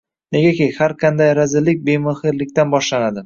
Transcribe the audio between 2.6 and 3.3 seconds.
boshlanadi.